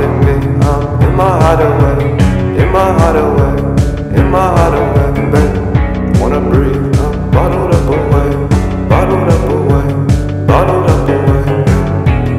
[0.00, 0.34] could it be?
[0.64, 1.96] I'm in my hideaway,
[2.62, 3.52] in my hideaway,
[4.18, 6.20] in my hideaway, babe.
[6.20, 6.96] Wanna breathe?
[7.00, 8.28] I'm bottled up away,
[8.88, 9.86] bottled up away,
[10.46, 11.44] bottled up away.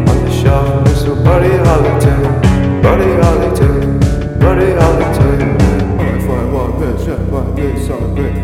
[0.09, 2.21] On the shore, it's a bloody holiday,
[2.81, 3.77] bloody holiday,
[4.39, 5.33] bloody holiday.
[5.99, 8.37] Alright, fine, one bitch, yeah, find bitch, sorry, bitch.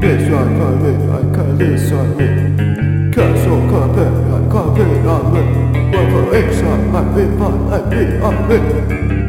[0.00, 3.14] Bitch, I can't read, I can't read, sorry, bitch.
[3.14, 5.96] Cash on carpet, I can't pay, I can't pay on me.
[5.96, 9.27] One for X, I might be fine, I be on me.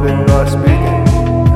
[0.00, 0.06] Baby.
[0.06, 0.98] Why didn't I speak it?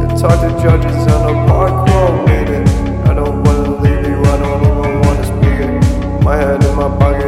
[0.03, 2.67] I talk to judges on a park road meeting.
[3.07, 6.25] I don't wanna leave you, I don't even wanna speak it.
[6.25, 7.22] My head in my pocket,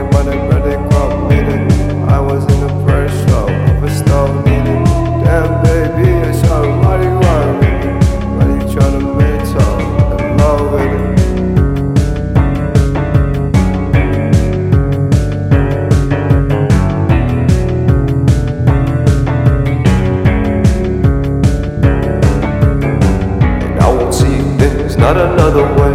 [25.05, 25.95] not another way,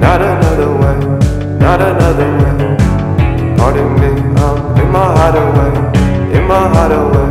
[0.00, 0.96] not another way,
[1.64, 2.76] not another way.
[3.56, 4.10] Pardon me,
[4.42, 5.70] I'm in my hideaway,
[6.36, 7.28] in my hideaway,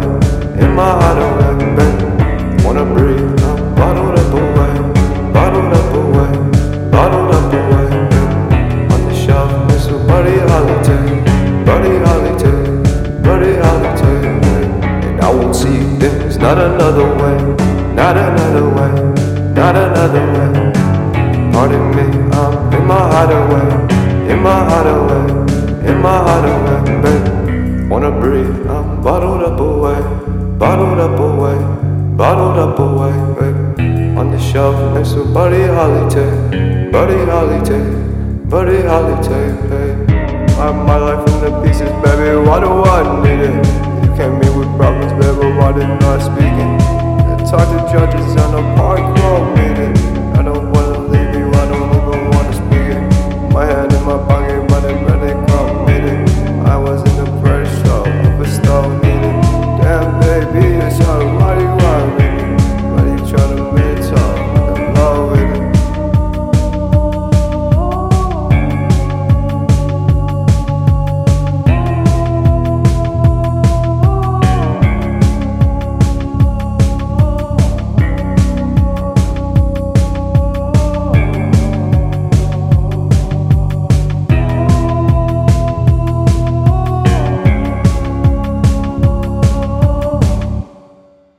[0.64, 2.64] in my hideaway, babe.
[2.64, 4.74] Wanna breathe, I'm bottled up away,
[5.34, 6.32] bottled up away,
[6.90, 8.92] bottled up away, babe.
[8.94, 11.06] On the shelf, it's a buddy holiday,
[11.66, 12.62] buddy holiday,
[13.28, 14.84] buddy holiday, babe.
[15.10, 17.36] And I won't see things, not another way,
[17.94, 18.92] not another way,
[19.52, 20.59] not another way.
[24.40, 27.90] In my hideaway, in my heart hideaway, babe.
[27.92, 30.00] Wanna breathe, I'm bottled up away,
[30.58, 31.58] bottled up away,
[32.16, 34.18] bottled up away, babe.
[34.18, 37.84] On the shelf next to Buddy Holiday, Buddy Holiday,
[38.48, 40.10] Buddy Holiday, babe.
[40.58, 42.40] I'm my life into pieces, baby.
[42.48, 43.56] Why do I need it?
[44.04, 45.52] You came me with problems, baby.
[45.60, 46.72] Why didn't I speak it?
[47.28, 48.39] I talk to judges